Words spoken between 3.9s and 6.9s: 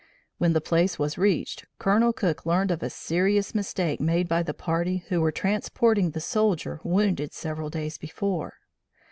made by the party who were transporting the soldier